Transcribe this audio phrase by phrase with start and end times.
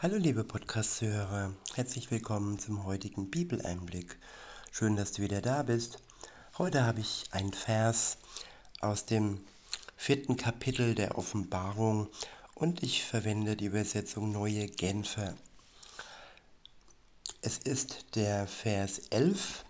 [0.00, 4.16] Hallo liebe Podcast-Hörer, herzlich willkommen zum heutigen Bibeleinblick.
[4.70, 5.98] Schön, dass du wieder da bist.
[6.56, 8.18] Heute habe ich einen Vers
[8.80, 9.40] aus dem
[9.96, 12.06] vierten Kapitel der Offenbarung
[12.54, 15.34] und ich verwende die Übersetzung Neue Genfer.
[17.42, 19.64] Es ist der Vers 11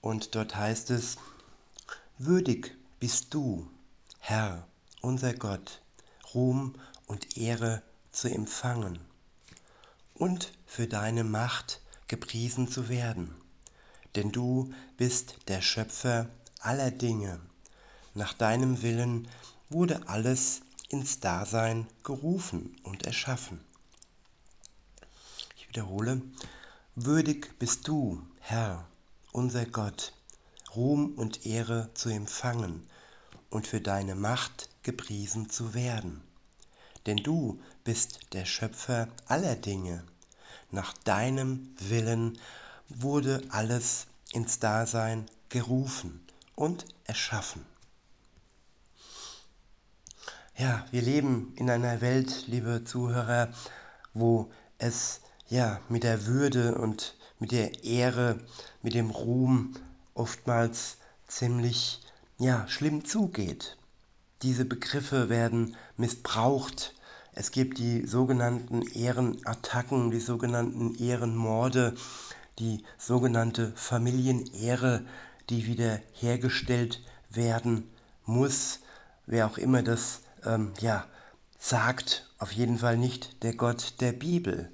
[0.00, 1.18] und dort heißt es,
[2.18, 3.70] Würdig bist du,
[4.18, 4.66] Herr,
[5.02, 5.82] unser Gott,
[6.34, 6.74] Ruhm
[7.06, 7.84] und Ehre
[8.14, 8.98] zu empfangen
[10.14, 13.34] und für deine Macht gepriesen zu werden.
[14.14, 16.28] Denn du bist der Schöpfer
[16.60, 17.40] aller Dinge.
[18.14, 19.28] Nach deinem Willen
[19.68, 23.58] wurde alles ins Dasein gerufen und erschaffen.
[25.56, 26.22] Ich wiederhole,
[26.94, 28.86] würdig bist du, Herr,
[29.32, 30.12] unser Gott,
[30.76, 32.86] Ruhm und Ehre zu empfangen
[33.50, 36.22] und für deine Macht gepriesen zu werden
[37.06, 40.04] denn du bist der Schöpfer aller Dinge.
[40.70, 42.38] Nach deinem Willen
[42.88, 47.64] wurde alles ins Dasein gerufen und erschaffen.
[50.56, 53.52] Ja, wir leben in einer Welt, liebe Zuhörer,
[54.12, 58.38] wo es ja mit der Würde und mit der Ehre,
[58.82, 59.74] mit dem Ruhm
[60.14, 60.96] oftmals
[61.26, 62.00] ziemlich
[62.38, 63.76] ja, schlimm zugeht.
[64.44, 66.94] Diese Begriffe werden missbraucht
[67.36, 71.94] es gibt die sogenannten Ehrenattacken, die sogenannten Ehrenmorde,
[72.60, 75.04] die sogenannte Familienehre,
[75.50, 77.90] die wieder hergestellt werden
[78.24, 78.78] muss.
[79.26, 81.06] Wer auch immer das ähm, ja,
[81.58, 84.70] sagt, auf jeden Fall nicht der Gott der Bibel.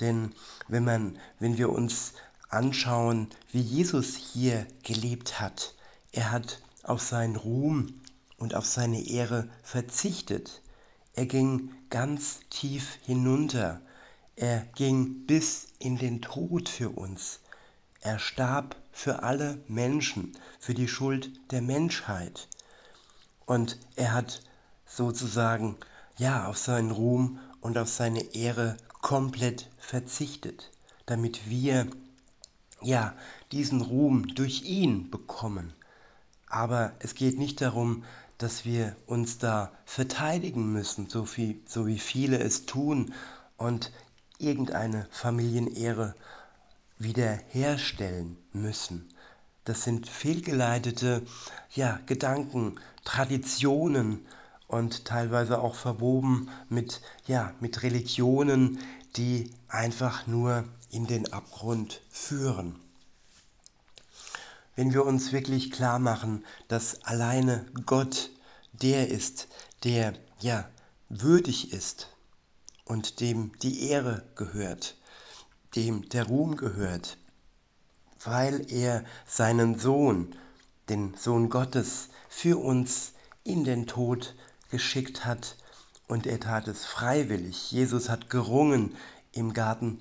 [0.00, 0.34] Denn
[0.68, 2.12] wenn, man, wenn wir uns
[2.50, 5.74] anschauen, wie Jesus hier gelebt hat,
[6.12, 8.02] er hat auf seinen Ruhm
[8.36, 10.62] und auf seine Ehre verzichtet.
[11.14, 13.80] Er ging ganz tief hinunter.
[14.36, 17.40] Er ging bis in den Tod für uns.
[18.00, 22.48] Er starb für alle Menschen, für die Schuld der Menschheit.
[23.46, 24.42] Und er hat
[24.84, 25.76] sozusagen
[26.18, 30.70] ja auf seinen Ruhm und auf seine Ehre komplett verzichtet,
[31.06, 31.86] damit wir
[32.82, 33.14] ja
[33.52, 35.72] diesen Ruhm durch ihn bekommen.
[36.48, 38.04] Aber es geht nicht darum,
[38.38, 43.14] dass wir uns da verteidigen müssen, so, viel, so wie viele es tun
[43.56, 43.92] und
[44.38, 46.14] irgendeine Familienehre
[46.98, 49.08] wiederherstellen müssen.
[49.64, 51.22] Das sind fehlgeleitete
[51.74, 54.26] ja, Gedanken, Traditionen
[54.68, 58.78] und teilweise auch verwoben mit, ja, mit Religionen,
[59.16, 62.80] die einfach nur in den Abgrund führen
[64.76, 68.30] wenn wir uns wirklich klar machen, dass alleine Gott
[68.72, 69.48] der ist,
[69.84, 70.68] der ja
[71.08, 72.08] würdig ist
[72.84, 74.96] und dem die Ehre gehört,
[75.74, 77.16] dem der Ruhm gehört,
[78.22, 80.34] weil er seinen Sohn,
[80.88, 83.12] den Sohn Gottes, für uns
[83.44, 84.34] in den Tod
[84.70, 85.56] geschickt hat
[86.06, 87.72] und er tat es freiwillig.
[87.72, 88.94] Jesus hat gerungen
[89.32, 89.98] im Garten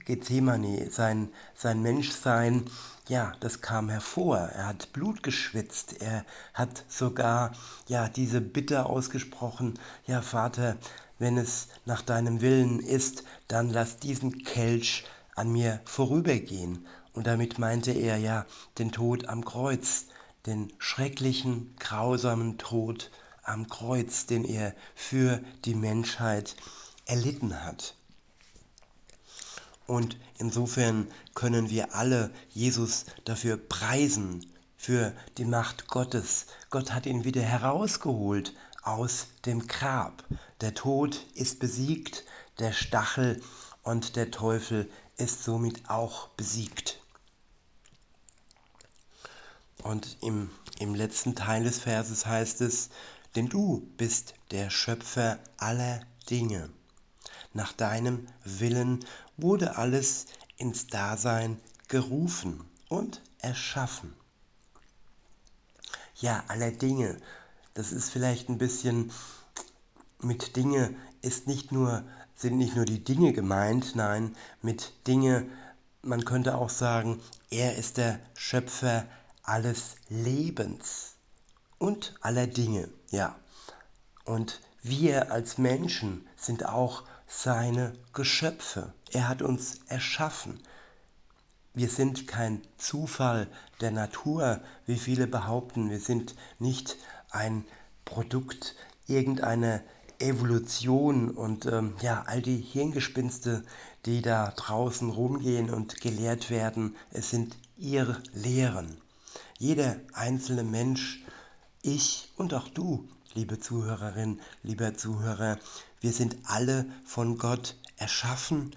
[0.00, 2.64] Gethsemane, sein, sein Menschsein,
[3.08, 4.38] ja, das kam hervor.
[4.38, 6.00] Er hat Blut geschwitzt.
[6.00, 6.24] Er
[6.54, 7.52] hat sogar,
[7.86, 10.76] ja, diese Bitte ausgesprochen, ja, Vater,
[11.18, 15.04] wenn es nach deinem Willen ist, dann lass diesen Kelch
[15.36, 16.86] an mir vorübergehen.
[17.12, 18.46] Und damit meinte er ja
[18.78, 20.06] den Tod am Kreuz,
[20.46, 23.10] den schrecklichen, grausamen Tod
[23.42, 26.56] am Kreuz, den er für die Menschheit
[27.06, 27.94] erlitten hat.
[29.86, 34.46] Und insofern können wir alle Jesus dafür preisen,
[34.84, 36.44] für die Macht Gottes.
[36.68, 38.52] Gott hat ihn wieder herausgeholt
[38.82, 40.24] aus dem Grab.
[40.60, 42.24] Der Tod ist besiegt,
[42.58, 43.40] der Stachel
[43.82, 47.00] und der Teufel ist somit auch besiegt.
[49.82, 52.90] Und im, im letzten Teil des Verses heißt es,
[53.36, 56.68] denn du bist der Schöpfer aller Dinge.
[57.54, 59.04] Nach deinem Willen
[59.36, 60.26] wurde alles
[60.56, 61.58] ins Dasein
[61.88, 64.14] gerufen und erschaffen.
[66.16, 67.16] Ja, aller Dinge.
[67.72, 69.10] Das ist vielleicht ein bisschen
[70.20, 72.04] mit Dinge ist nicht nur
[72.36, 75.46] sind nicht nur die Dinge gemeint, nein, mit Dinge,
[76.02, 77.20] man könnte auch sagen,
[77.50, 79.06] er ist der Schöpfer
[79.42, 81.14] alles Lebens
[81.78, 83.36] und aller Dinge, ja.
[84.24, 88.92] Und wir als Menschen sind auch seine Geschöpfe.
[89.12, 90.60] Er hat uns erschaffen.
[91.72, 93.48] Wir sind kein Zufall
[93.80, 95.90] der Natur, wie viele behaupten.
[95.90, 96.96] Wir sind nicht
[97.30, 97.64] ein
[98.04, 98.76] Produkt
[99.06, 99.80] irgendeiner
[100.18, 103.64] Evolution und ähm, ja, all die Hirngespinste,
[104.06, 109.00] die da draußen rumgehen und gelehrt werden, es sind ihre Lehren.
[109.58, 111.24] Jeder einzelne Mensch,
[111.82, 115.58] ich und auch du, liebe Zuhörerin, lieber Zuhörer,
[116.00, 118.74] wir sind alle von Gott erschaffen.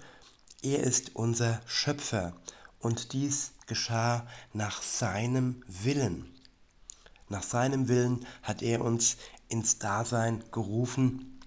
[0.62, 2.32] Er ist unser Schöpfer
[2.80, 6.34] und dies geschah nach seinem Willen.
[7.28, 9.16] Nach seinem Willen hat er uns
[9.48, 11.40] ins Dasein gerufen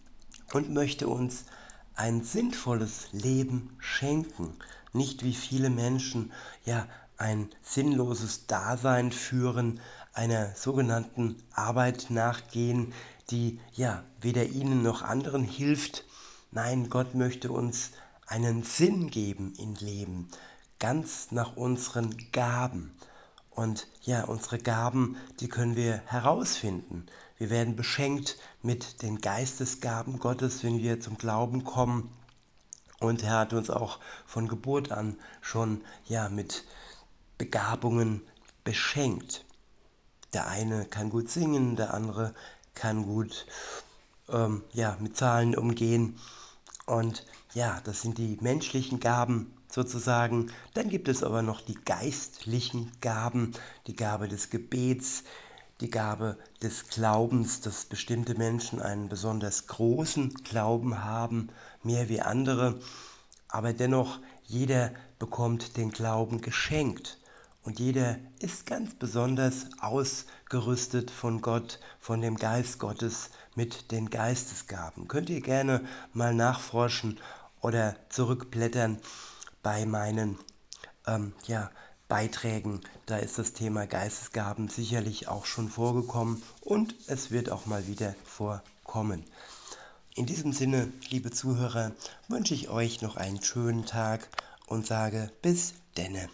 [0.54, 1.46] und möchte uns
[1.96, 4.56] ein sinnvolles Leben schenken.
[4.94, 6.32] Nicht wie viele Menschen
[6.66, 6.88] ja
[7.22, 9.80] ein sinnloses Dasein führen,
[10.12, 12.94] einer sogenannten Arbeit nachgehen,
[13.30, 16.04] die ja weder ihnen noch anderen hilft.
[16.50, 17.92] Nein, Gott möchte uns
[18.26, 20.30] einen Sinn geben im Leben,
[20.80, 22.92] ganz nach unseren Gaben.
[23.52, 27.06] Und ja, unsere Gaben, die können wir herausfinden.
[27.38, 32.12] Wir werden beschenkt mit den Geistesgaben Gottes, wenn wir zum Glauben kommen.
[33.00, 36.64] Und er hat uns auch von Geburt an schon ja mit
[37.42, 38.22] Begabungen
[38.64, 39.46] beschenkt.
[40.32, 42.36] Der eine kann gut singen, der andere
[42.76, 43.48] kann gut
[44.30, 46.20] ähm, ja, mit Zahlen umgehen.
[46.86, 50.52] Und ja, das sind die menschlichen Gaben sozusagen.
[50.76, 53.54] Dann gibt es aber noch die geistlichen Gaben,
[53.88, 55.24] die Gabe des Gebets,
[55.80, 61.50] die Gabe des Glaubens, dass bestimmte Menschen einen besonders großen Glauben haben,
[61.82, 62.80] mehr wie andere.
[63.48, 67.18] Aber dennoch, jeder bekommt den Glauben geschenkt.
[67.64, 75.08] Und jeder ist ganz besonders ausgerüstet von Gott, von dem Geist Gottes mit den Geistesgaben.
[75.08, 77.20] Könnt ihr gerne mal nachforschen
[77.62, 78.98] oder zurückblättern
[79.62, 80.40] bei meinen
[81.06, 81.70] ähm, ja,
[82.08, 82.82] Beiträgen.
[83.06, 88.16] Da ist das Thema Geistesgaben sicherlich auch schon vorgekommen und es wird auch mal wieder
[88.26, 89.24] vorkommen.
[90.16, 91.92] In diesem Sinne, liebe Zuhörer,
[92.28, 94.28] wünsche ich euch noch einen schönen Tag
[94.66, 96.28] und sage bis denne.